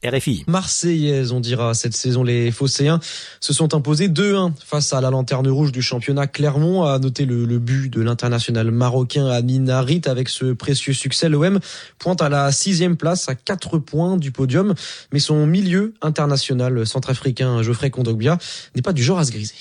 RFI. 0.04 0.44
Marseillaise, 0.46 1.32
on 1.32 1.40
dira. 1.40 1.75
Cette 1.75 1.94
saison, 1.94 2.23
les 2.23 2.50
Phocéens 2.50 3.00
se 3.40 3.52
sont 3.52 3.75
imposés 3.75 4.08
2-1 4.08 4.52
face 4.64 4.92
à 4.92 5.00
la 5.00 5.11
lanterne 5.11 5.49
rouge 5.49 5.73
du 5.73 5.82
championnat 5.82 6.26
Clermont. 6.26 6.84
À 6.84 6.99
noter 6.99 7.25
le, 7.25 7.44
le 7.44 7.58
but 7.58 7.88
de 7.88 8.00
l'international 8.00 8.70
marocain 8.70 9.26
Amin 9.26 9.68
Harit 9.68 10.02
avec 10.06 10.28
ce 10.28 10.52
précieux 10.52 10.92
succès. 10.92 11.28
L'OM 11.28 11.58
pointe 11.99 12.23
à 12.23 12.28
la 12.28 12.52
sixième 12.52 12.96
place 12.96 13.28
à 13.28 13.34
4 13.34 13.78
points 13.78 14.16
du 14.16 14.30
podium. 14.30 14.75
Mais 15.12 15.20
son 15.20 15.46
milieu 15.46 15.94
international 16.02 16.87
centrafricain 16.87 17.62
Geoffrey 17.62 17.90
Kondogbia 17.90 18.38
n'est 18.75 18.82
pas 18.82 18.92
du 18.92 19.02
genre 19.02 19.18
à 19.18 19.25
se 19.25 19.32
griser. 19.32 19.54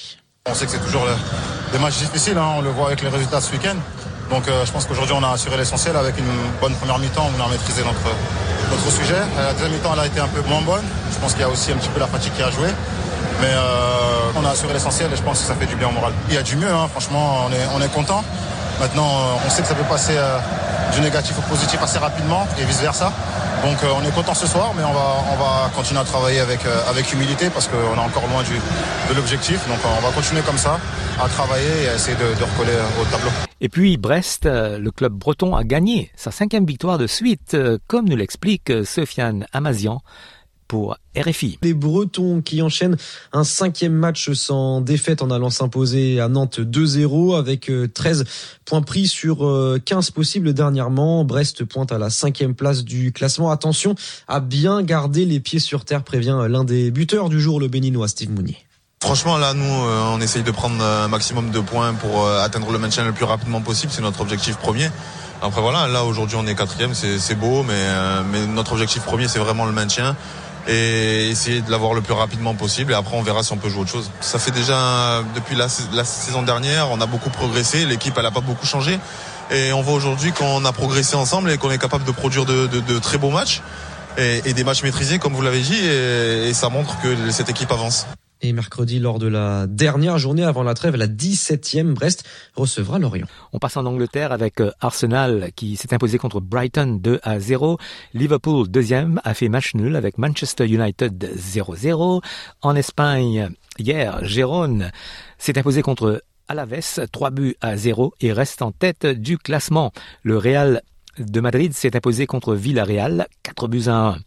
On 0.46 0.54
sait 0.54 0.66
que 0.66 0.72
c'est 0.72 0.84
toujours 0.84 1.08
des 1.72 1.80
matchs 1.80 2.00
difficiles. 2.00 2.38
Hein. 2.38 2.56
On 2.58 2.62
le 2.62 2.70
voit 2.70 2.88
avec 2.88 3.02
les 3.02 3.08
résultats 3.08 3.40
ce 3.40 3.54
week-end. 3.54 3.78
Donc 4.34 4.48
euh, 4.48 4.66
je 4.66 4.72
pense 4.72 4.86
qu'aujourd'hui 4.86 5.14
on 5.16 5.24
a 5.24 5.32
assuré 5.32 5.58
l'essentiel 5.58 5.96
avec 5.96 6.18
une 6.18 6.26
bonne 6.60 6.74
première 6.74 6.98
mi-temps, 6.98 7.30
on 7.38 7.44
a 7.46 7.48
maîtrisé 7.50 7.84
notre, 7.84 8.10
notre 8.72 8.92
sujet. 8.92 9.14
Euh, 9.38 9.46
la 9.46 9.54
deuxième 9.54 9.74
mi-temps 9.74 9.92
elle 9.94 10.00
a 10.00 10.08
été 10.08 10.20
un 10.20 10.28
peu 10.28 10.42
moins 10.50 10.62
bonne. 10.62 10.84
Je 11.14 11.20
pense 11.20 11.34
qu'il 11.34 11.42
y 11.42 11.46
a 11.46 11.50
aussi 11.50 11.72
un 11.72 11.76
petit 11.76 11.90
peu 11.90 12.00
la 12.00 12.08
fatigue 12.08 12.34
qui 12.34 12.42
a 12.42 12.50
joué. 12.50 12.70
Mais 13.42 13.52
euh, 13.52 14.36
on 14.36 14.44
a 14.44 14.50
assuré 14.50 14.74
l'essentiel 14.74 15.14
et 15.14 15.16
je 15.16 15.22
pense 15.22 15.40
que 15.40 15.46
ça 15.46 15.54
fait 15.54 15.68
du 15.68 15.76
bien 15.76 15.88
au 15.90 15.92
moral. 15.92 16.14
Il 16.30 16.34
y 16.34 16.38
a 16.38 16.42
du 16.42 16.56
mieux, 16.56 16.72
hein, 16.72 16.88
franchement, 16.90 17.46
on 17.48 17.52
est, 17.54 17.68
on 17.76 17.82
est 17.82 17.94
content. 17.94 18.24
Maintenant, 18.80 19.08
on 19.46 19.50
sait 19.52 19.62
que 19.62 19.68
ça 19.68 19.76
peut 19.76 19.84
passer 19.84 20.18
du 20.94 21.02
négatif 21.02 21.38
au 21.38 21.42
positif 21.42 21.80
assez 21.82 22.00
rapidement 22.00 22.48
et 22.60 22.66
vice-versa. 22.66 23.12
Donc 23.64 23.82
euh, 23.82 23.94
on 23.96 24.06
est 24.06 24.12
content 24.12 24.34
ce 24.34 24.46
soir, 24.46 24.72
mais 24.76 24.84
on 24.84 24.92
va, 24.92 25.24
on 25.32 25.36
va 25.38 25.70
continuer 25.76 26.02
à 26.02 26.04
travailler 26.04 26.42
avec, 26.42 26.66
euh, 26.66 26.90
avec 26.90 27.14
humilité 27.14 27.50
parce 27.50 27.68
qu'on 27.68 27.96
est 27.96 28.06
encore 28.06 28.28
loin 28.28 28.44
du, 28.44 28.56
de 29.10 29.14
l'objectif. 29.16 29.68
Donc 29.70 29.80
on 29.86 30.02
va 30.02 30.12
continuer 30.12 30.42
comme 30.42 30.58
ça, 30.58 30.78
à 31.24 31.30
travailler 31.30 31.84
et 31.84 31.90
à 31.90 31.96
essayer 31.96 32.18
de, 32.18 32.38
de 32.38 32.44
recoller 32.44 32.78
au 33.00 33.06
tableau. 33.06 33.30
Et 33.64 33.70
puis 33.70 33.98
Brest, 33.98 34.46
euh, 34.46 34.78
le 34.78 34.92
club 34.92 35.14
breton 35.14 35.56
a 35.56 35.64
gagné 35.64 36.12
sa 36.16 36.30
cinquième 36.32 36.66
victoire 36.66 36.98
de 36.98 37.08
suite, 37.08 37.58
comme 37.88 38.08
nous 38.08 38.18
l'explique 38.18 38.72
Sofiane 38.86 39.48
Amazian 39.54 40.02
pour 40.68 40.98
RFI. 41.16 41.60
Les 41.62 41.74
Bretons 41.74 42.42
qui 42.42 42.62
enchaînent 42.62 42.98
un 43.32 43.44
cinquième 43.44 43.94
match 43.94 44.32
sans 44.34 44.82
défaite 44.82 45.22
en 45.22 45.30
allant 45.30 45.50
s'imposer 45.50 46.20
à 46.20 46.28
Nantes 46.28 46.60
2-0 46.60 47.38
avec 47.38 47.72
13 47.94 48.22
euh, 48.22 48.24
points 48.66 48.82
pris 48.82 49.08
sur 49.08 49.38
15 49.86 50.10
euh, 50.10 50.12
possibles 50.14 50.54
dernièrement. 50.54 51.24
Brest 51.24 51.64
pointe 51.64 51.94
à 51.94 51.98
la 51.98 52.10
cinquième 52.10 52.56
place 52.56 52.84
du 52.84 53.14
classement. 53.14 53.50
Attention 53.50 53.96
à 54.28 54.40
bien 54.40 54.84
garder 54.84 55.26
les 55.26 55.40
pieds 55.40 55.60
sur 55.60 55.86
terre, 55.86 56.04
prévient 56.04 56.48
l'un 56.50 56.64
des 56.66 56.92
buteurs 56.92 57.30
du 57.30 57.40
jour, 57.40 57.62
le 57.62 57.70
béninois 57.70 58.08
Steve 58.08 58.32
Mounier. 58.32 58.63
Franchement, 59.04 59.38
là, 59.38 59.54
nous, 59.54 59.66
euh, 59.66 60.14
on 60.14 60.22
essaye 60.22 60.44
de 60.44 60.52
prendre 60.52 60.82
un 60.82 61.10
maximum 61.10 61.52
de 61.52 61.60
points 61.60 61.94
pour 61.94 62.26
atteindre 62.30 62.72
le 62.72 62.80
maintien 62.80 63.04
le 63.04 63.12
plus 63.12 63.26
rapidement 63.26 63.60
possible. 63.60 63.92
C'est 63.94 64.02
notre 64.02 64.22
objectif 64.22 64.56
premier. 64.56 64.90
Après 65.42 65.60
voilà, 65.60 65.90
là 65.90 66.06
aujourd'hui 66.06 66.38
on 66.40 66.48
est 66.48 66.56
quatrième, 66.56 66.94
c'est 66.94 67.36
beau, 67.36 67.64
mais, 67.64 67.84
mais 68.32 68.46
notre 68.46 68.72
objectif 68.72 69.04
premier 69.04 69.28
c'est 69.28 69.40
vraiment 69.40 69.66
le 69.66 69.74
maintien 69.74 70.16
et 70.70 71.30
essayer 71.30 71.60
de 71.60 71.70
l'avoir 71.70 71.94
le 71.94 72.02
plus 72.02 72.14
rapidement 72.14 72.56
possible 72.56 72.94
et 72.94 72.96
après 72.96 73.18
on 73.18 73.24
verra 73.24 73.44
si 73.44 73.52
on 73.52 73.58
peut 73.58 73.68
jouer 73.68 73.82
autre 73.82 73.92
chose. 73.92 74.10
Ça 74.22 74.40
fait 74.40 74.52
déjà 74.52 75.22
depuis 75.36 75.58
la, 75.58 75.68
saison 75.68 76.44
dernière, 76.44 76.90
on 76.92 77.02
a 77.02 77.06
beaucoup 77.08 77.30
progressé, 77.30 77.86
l'équipe 77.86 78.18
elle 78.18 78.26
a 78.26 78.32
pas 78.32 78.40
beaucoup 78.40 78.66
changé 78.66 78.98
et 79.52 79.74
on 79.74 79.82
voit 79.82 79.96
aujourd'hui 79.96 80.32
qu'on 80.32 80.64
a 80.64 80.72
progressé 80.72 81.18
ensemble 81.18 81.52
et 81.52 81.58
qu'on 81.58 81.72
est 81.72 81.78
capable 81.78 82.06
de 82.06 82.12
produire 82.12 82.46
de, 82.46 83.00
très 83.00 83.18
beaux 83.18 83.32
matchs 83.32 83.62
et, 84.18 84.54
des 84.54 84.64
matchs 84.64 84.84
maîtrisés 84.84 85.20
comme 85.20 85.34
vous 85.34 85.42
l'avez 85.42 85.60
dit 85.60 85.78
et 85.78 86.54
ça 86.54 86.70
montre 86.70 86.98
que 87.02 87.32
cette 87.32 87.50
équipe 87.50 87.72
avance. 87.74 88.08
Et 88.46 88.52
mercredi, 88.52 89.00
lors 89.00 89.20
de 89.20 89.28
la 89.28 89.68
dernière 89.68 90.18
journée 90.18 90.44
avant 90.44 90.64
la 90.64 90.74
trêve, 90.74 90.98
la 90.98 91.08
17e, 91.08 91.94
Brest 91.94 92.26
recevra 92.56 93.00
Lorient. 93.00 93.26
On 93.54 93.58
passe 93.58 93.78
en 93.78 93.86
Angleterre 93.86 94.34
avec 94.34 94.60
euh, 94.60 94.70
Arsenal 94.82 95.52
qui 95.56 95.78
s'est 95.78 95.94
imposé 95.94 96.18
contre 96.18 96.42
Brighton 96.42 97.00
2 97.02 97.22
à 97.24 97.40
0. 97.40 97.78
Liverpool, 98.14 98.68
deuxième, 98.68 99.22
a 99.24 99.34
fait 99.34 99.48
match 99.48 99.76
nul 99.76 99.96
avec 99.96 100.18
Manchester 100.18 100.66
United 100.66 101.24
0-0. 101.38 102.22
En 102.62 102.76
Espagne, 102.76 103.48
hier, 103.80 104.20
Gérone 104.26 104.92
s'est 105.38 105.58
imposé 105.58 105.82
contre 105.82 106.22
Alaves 106.50 107.08
3 107.14 107.30
buts 107.30 107.56
à 107.62 107.78
0 107.78 108.14
et 108.20 108.34
reste 108.34 108.62
en 108.62 108.74
tête 108.74 109.06
du 109.06 109.38
classement. 109.38 109.94
Le 110.22 110.38
Real 110.38 110.82
de 111.18 111.40
Madrid 111.40 111.74
s'est 111.74 111.96
imposé 111.96 112.26
contre 112.26 112.56
Villarreal 112.56 113.28
4 113.44 113.68
buts 113.70 113.84
à 113.88 113.94
1. 113.94 114.18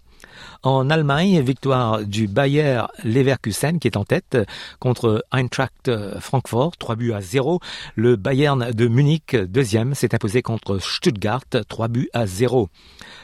En 0.63 0.91
Allemagne, 0.91 1.41
victoire 1.41 2.05
du 2.05 2.27
Bayer 2.29 2.83
Leverkusen 3.05 3.79
qui 3.79 3.89
est 3.89 3.97
en 3.97 4.05
tête 4.05 4.39
contre 4.79 5.25
Eintracht 5.33 5.91
Francfort, 6.21 6.77
3 6.77 6.97
buts 6.97 7.13
à 7.13 7.21
0. 7.21 7.61
Le 7.95 8.17
Bayern 8.17 8.73
de 8.73 8.89
Munich, 8.89 9.37
deuxième, 9.37 9.95
s'est 9.95 10.15
imposé 10.15 10.43
contre 10.43 10.79
Stuttgart, 10.79 11.45
3 11.69 11.89
buts 11.89 12.09
à 12.13 12.27
0. 12.27 12.69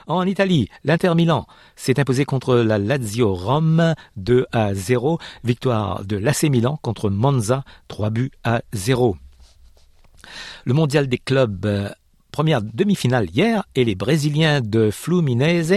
En 0.06 0.26
Italie, 0.26 0.68
l'Inter 0.84 1.14
Milan 1.14 1.46
s'est 1.76 1.98
imposé 2.00 2.24
contre 2.24 2.56
la 2.56 2.78
Lazio 2.78 3.34
Rome 3.34 3.94
2 4.16 4.46
à 4.52 4.74
0. 4.74 5.18
Victoire 5.44 6.04
de 6.04 6.16
l'AC 6.16 6.44
Milan 6.44 6.78
contre 6.82 7.10
Monza 7.10 7.64
3 7.88 8.10
buts 8.10 8.32
à 8.44 8.62
0. 8.72 9.16
Le 10.64 10.74
mondial 10.74 11.08
des 11.08 11.18
clubs 11.18 11.92
première 12.32 12.62
demi-finale 12.62 13.28
hier 13.30 13.62
et 13.76 13.84
les 13.84 13.94
Brésiliens 13.94 14.62
de 14.62 14.90
Fluminense 14.90 15.74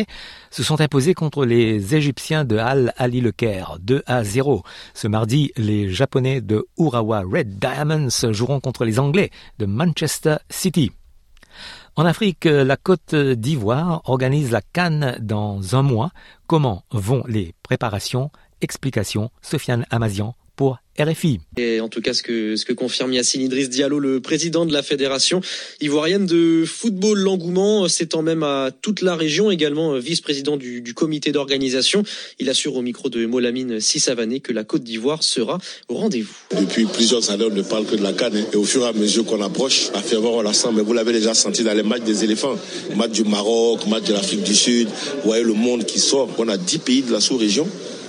se 0.49 0.63
sont 0.63 0.81
imposés 0.81 1.13
contre 1.13 1.45
les 1.45 1.93
Égyptiens 1.93 2.45
de 2.45 2.57
Al 2.57 2.93
Ali 2.97 3.19
Le 3.21 3.31
Caire 3.33 3.77
2 3.81 4.01
à 4.07 4.23
0. 4.23 4.63
Ce 4.93 5.07
mardi, 5.07 5.51
les 5.57 5.89
Japonais 5.89 6.41
de 6.41 6.65
Urawa 6.79 7.23
Red 7.29 7.59
Diamonds 7.59 8.31
joueront 8.31 8.61
contre 8.61 8.85
les 8.85 8.99
Anglais 8.99 9.29
de 9.59 9.65
Manchester 9.65 10.37
City. 10.49 10.91
En 11.97 12.05
Afrique, 12.05 12.45
la 12.45 12.77
Côte 12.77 13.13
d'Ivoire 13.13 14.01
organise 14.05 14.51
la 14.51 14.61
Cannes 14.61 15.17
dans 15.21 15.75
un 15.75 15.81
mois. 15.81 16.11
Comment 16.47 16.83
vont 16.91 17.23
les 17.27 17.53
préparations? 17.63 18.31
Explication, 18.61 19.29
Sofiane 19.41 19.85
Amazian 19.91 20.35
pour 20.55 20.79
RFI. 20.97 21.41
Et 21.57 21.81
en 21.81 21.89
tout 21.89 22.01
cas, 22.01 22.13
ce 22.13 22.23
que, 22.23 22.55
ce 22.55 22.65
que 22.65 22.71
confirme 22.71 23.11
Yassine 23.11 23.41
Idriss 23.41 23.69
Diallo, 23.69 23.99
le 23.99 24.21
président 24.21 24.65
de 24.65 24.71
la 24.71 24.81
Fédération 24.81 25.41
ivoirienne 25.81 26.25
de 26.25 26.63
football, 26.65 27.19
l'engouement 27.19 27.87
s'étend 27.89 28.21
même 28.21 28.43
à 28.43 28.69
toute 28.81 29.01
la 29.01 29.15
région, 29.15 29.51
également 29.51 29.97
vice-président 29.97 30.55
du, 30.55 30.81
du, 30.81 30.93
comité 30.93 31.33
d'organisation. 31.33 32.03
Il 32.39 32.49
assure 32.49 32.75
au 32.75 32.81
micro 32.81 33.09
de 33.09 33.25
Molamine 33.25 33.81
Sissavané 33.81 34.39
que 34.39 34.53
la 34.53 34.63
Côte 34.63 34.83
d'Ivoire 34.83 35.21
sera 35.23 35.57
au 35.89 35.95
rendez-vous. 35.95 36.33
Depuis 36.57 36.85
plusieurs 36.85 37.29
années, 37.29 37.47
on 37.51 37.53
ne 37.53 37.61
parle 37.61 37.85
que 37.85 37.95
de 37.95 38.03
la 38.03 38.13
canne. 38.13 38.37
Hein. 38.37 38.45
Et 38.53 38.55
au 38.55 38.63
fur 38.63 38.83
et 38.83 38.87
à 38.87 38.93
mesure 38.93 39.25
qu'on 39.25 39.41
approche, 39.41 39.91
la 39.93 40.01
ferveur, 40.01 40.31
on 40.31 40.41
la 40.41 40.53
sent. 40.53 40.69
Mais 40.73 40.81
vous 40.81 40.93
l'avez 40.93 41.11
déjà 41.11 41.33
senti 41.33 41.63
dans 41.63 41.73
les 41.73 41.83
matchs 41.83 42.03
des 42.03 42.23
éléphants. 42.23 42.55
Match 42.95 43.11
du 43.11 43.25
Maroc, 43.25 43.85
match 43.87 44.05
de 44.05 44.13
l'Afrique 44.13 44.43
du 44.43 44.55
Sud. 44.55 44.87
Vous 44.87 45.25
voyez 45.25 45.43
le 45.43 45.53
monde 45.53 45.83
qui 45.85 45.99
sort. 45.99 46.29
On 46.37 46.47
a 46.47 46.57
10 46.57 46.77
pays 46.79 47.01
de 47.01 47.11
la 47.11 47.19
sous-région 47.19 47.67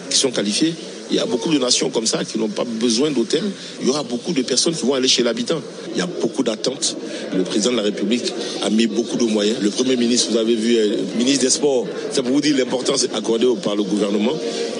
qui 0.09 0.17
sont 0.17 0.31
qualifiés. 0.31 0.75
Il 1.11 1.17
y 1.17 1.19
a 1.19 1.27
beaucoup 1.27 1.53
de 1.53 1.59
nations 1.59 1.91
comme 1.91 2.07
ça 2.07 2.25
qui 2.25 2.39
n'ont 2.39 2.49
pas 2.49 2.65
besoin 2.65 3.11
d'hôtels. 3.11 3.45
Il 3.81 3.87
y 3.87 3.91
aura 3.91 4.03
beaucoup 4.03 4.33
de 4.33 4.43
personnes 4.43 4.75
qui 4.75 4.85
vont 4.85 4.95
aller 4.95 5.09
chez 5.09 5.23
l'habitant. 5.23 5.61
Il 5.93 5.99
y 5.99 6.01
a 6.01 6.07
beaucoup 6.07 6.43
d'attentes. 6.43 6.97
Le 7.35 7.43
président 7.43 7.73
de 7.73 7.77
la 7.77 7.83
République 7.83 8.33
a 8.63 8.71
mis 8.71 8.87
beaucoup 8.87 9.17
de 9.17 9.25
moyens. 9.25 9.59
Le 9.61 9.71
Premier 9.71 9.97
ministre, 9.97 10.33
vous 10.33 10.39
avez 10.39 10.55
vu, 10.55 10.75
le 10.75 10.81
euh, 10.81 10.97
ministre 11.19 11.45
des 11.45 11.51
Sports, 11.51 11.87
c'est 12.11 12.23
pour 12.23 12.33
vous 12.33 12.41
dire 12.41 12.57
l'importance 12.57 13.07
accordée 13.15 13.47
par 13.63 13.77
le 13.77 13.83
gouvernement. 13.83 14.33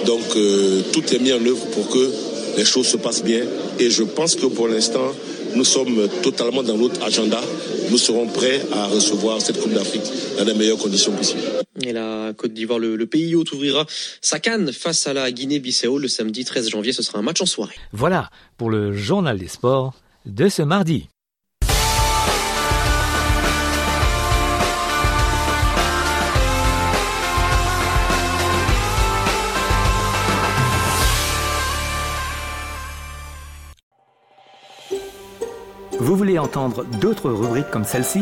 Donc 0.05 0.35
euh, 0.35 0.81
tout 0.91 1.03
est 1.13 1.19
mis 1.19 1.31
en 1.33 1.45
œuvre 1.45 1.65
pour 1.67 1.87
que 1.89 2.11
les 2.57 2.65
choses 2.65 2.87
se 2.87 2.97
passent 2.97 3.23
bien. 3.23 3.41
Et 3.79 3.89
je 3.89 4.03
pense 4.03 4.35
que 4.35 4.47
pour 4.47 4.67
l'instant, 4.67 5.13
nous 5.55 5.63
sommes 5.63 6.07
totalement 6.21 6.63
dans 6.63 6.77
notre 6.77 7.03
agenda. 7.03 7.41
Nous 7.89 7.97
serons 7.97 8.27
prêts 8.27 8.61
à 8.73 8.87
recevoir 8.87 9.41
cette 9.41 9.59
Coupe 9.61 9.73
d'Afrique 9.73 10.03
dans 10.37 10.43
les 10.43 10.53
meilleures 10.53 10.77
conditions 10.77 11.11
possibles. 11.13 11.66
Et 11.83 11.93
la 11.93 12.33
Côte 12.35 12.53
d'Ivoire, 12.53 12.79
le, 12.79 13.05
pays 13.05 13.35
haut 13.35 13.43
ouvrira 13.53 13.85
sa 14.21 14.39
canne 14.39 14.71
face 14.71 15.05
à 15.07 15.13
la 15.13 15.31
Guinée-Bissau 15.31 15.99
le 15.99 16.07
samedi 16.07 16.43
13 16.43 16.69
janvier. 16.69 16.91
Ce 16.91 17.03
sera 17.03 17.19
un 17.19 17.21
match 17.21 17.41
en 17.41 17.45
soirée. 17.45 17.75
Voilà 17.91 18.29
pour 18.57 18.69
le 18.69 18.93
journal 18.93 19.37
des 19.37 19.47
sports 19.47 19.93
de 20.25 20.49
ce 20.49 20.61
mardi. 20.63 21.09
Vous 35.99 36.15
voulez 36.15 36.37
entendre 36.37 36.85
d'autres 37.01 37.29
rubriques 37.29 37.69
comme 37.69 37.83
celle-ci? 37.83 38.21